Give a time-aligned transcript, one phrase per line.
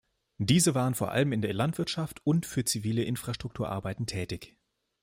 [0.39, 4.57] Diese waren vor allem in der Landwirtschaft und für zivile Infrastruktur-Arbeiten tätig.